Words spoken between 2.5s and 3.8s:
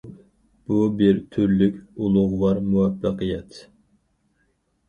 مۇۋەپپەقىيەت.